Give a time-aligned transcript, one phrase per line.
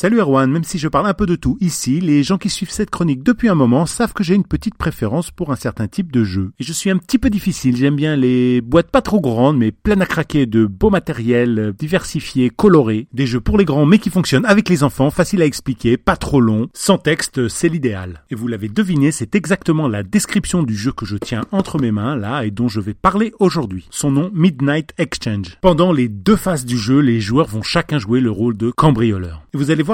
[0.00, 2.70] Salut Erwan, même si je parle un peu de tout ici, les gens qui suivent
[2.70, 6.12] cette chronique depuis un moment savent que j'ai une petite préférence pour un certain type
[6.12, 6.52] de jeu.
[6.60, 9.72] Et je suis un petit peu difficile, j'aime bien les boîtes pas trop grandes mais
[9.72, 14.08] pleines à craquer de beau matériel, diversifié, coloré, des jeux pour les grands mais qui
[14.08, 18.22] fonctionnent avec les enfants, faciles à expliquer, pas trop longs, sans texte, c'est l'idéal.
[18.30, 21.90] Et vous l'avez deviné, c'est exactement la description du jeu que je tiens entre mes
[21.90, 23.88] mains là et dont je vais parler aujourd'hui.
[23.90, 25.58] Son nom Midnight Exchange.
[25.60, 29.42] Pendant les deux phases du jeu, les joueurs vont chacun jouer le rôle de cambrioleur.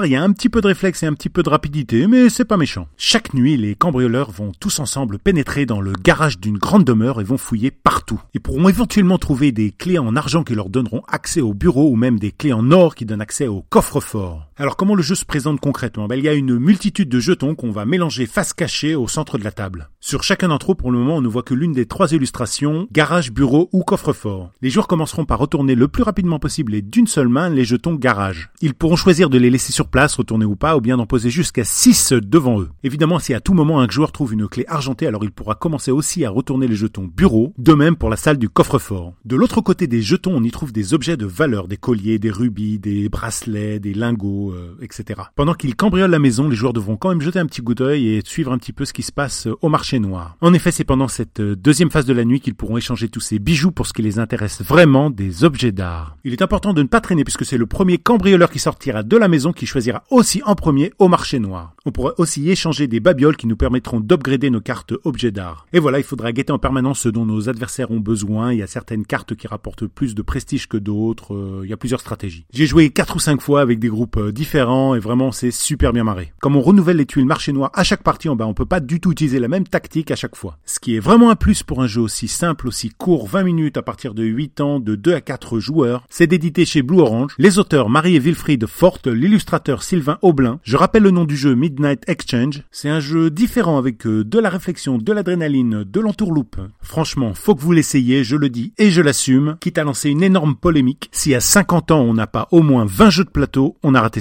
[0.02, 2.28] Il y a un petit peu de réflexe et un petit peu de rapidité, mais
[2.28, 2.88] c'est pas méchant.
[2.96, 7.24] Chaque nuit, les cambrioleurs vont tous ensemble pénétrer dans le garage d'une grande demeure et
[7.24, 8.20] vont fouiller partout.
[8.34, 11.96] Ils pourront éventuellement trouver des clés en argent qui leur donneront accès au bureau ou
[11.96, 14.48] même des clés en or qui donnent accès au coffre-fort.
[14.56, 16.06] Alors comment le jeu se présente concrètement?
[16.06, 19.36] Ben, Il y a une multitude de jetons qu'on va mélanger face cachée au centre
[19.36, 19.88] de la table.
[19.98, 22.86] Sur chacun d'entre eux, pour le moment, on ne voit que l'une des trois illustrations,
[22.92, 24.52] garage, bureau ou coffre-fort.
[24.62, 27.94] Les joueurs commenceront par retourner le plus rapidement possible et d'une seule main les jetons
[27.94, 28.50] garage.
[28.60, 31.30] Ils pourront choisir de les laisser sur place, retourner ou pas, ou bien d'en poser
[31.30, 32.70] jusqu'à 6 devant eux.
[32.84, 35.90] Évidemment, si à tout moment un joueur trouve une clé argentée, alors il pourra commencer
[35.90, 39.14] aussi à retourner les jetons bureau, de même pour la salle du coffre-fort.
[39.24, 42.30] De l'autre côté des jetons, on y trouve des objets de valeur, des colliers, des
[42.30, 45.20] rubis, des bracelets, des lingots, euh, etc.
[45.34, 48.08] Pendant qu'ils cambriolent la maison, les joueurs devront quand même jeter un petit coup d'œil
[48.08, 50.36] et suivre un petit peu ce qui se passe au marché noir.
[50.40, 53.20] En effet, c'est pendant cette euh, deuxième phase de la nuit qu'ils pourront échanger tous
[53.20, 56.16] ces bijoux pour ce qui les intéresse vraiment, des objets d'art.
[56.24, 59.16] Il est important de ne pas traîner puisque c'est le premier cambrioleur qui sortira de
[59.16, 61.74] la maison qui choisira aussi en premier au marché noir.
[61.86, 65.66] On pourra aussi échanger des babioles qui nous permettront d'upgrader nos cartes objets d'art.
[65.72, 68.52] Et voilà, il faudra guetter en permanence ce dont nos adversaires ont besoin.
[68.52, 71.34] Il y a certaines cartes qui rapportent plus de prestige que d'autres.
[71.34, 72.46] Euh, il y a plusieurs stratégies.
[72.52, 75.94] J'ai joué 4 ou 5 fois avec des groupes euh, différents et vraiment c'est super
[75.94, 76.32] bien marré.
[76.40, 78.80] Comme on renouvelle les tuiles marché noir à chaque partie, on, ben, on peut pas
[78.80, 80.58] du tout utiliser la même tactique à chaque fois.
[80.66, 83.76] Ce qui est vraiment un plus pour un jeu aussi simple, aussi court, 20 minutes
[83.76, 87.34] à partir de 8 ans, de 2 à 4 joueurs, c'est d'éditer chez Blue Orange.
[87.38, 90.60] Les auteurs Marie et Wilfried Forte, l'illustrateur Sylvain Aublin.
[90.64, 92.62] Je rappelle le nom du jeu Midnight Exchange.
[92.70, 96.56] C'est un jeu différent avec euh, de la réflexion, de l'adrénaline, de l'entourloupe.
[96.80, 100.22] Franchement, faut que vous l'essayiez, je le dis et je l'assume, quitte à lancer une
[100.22, 101.08] énorme polémique.
[101.12, 104.00] Si à 50 ans on n'a pas au moins 20 jeux de plateau, on a
[104.00, 104.20] raté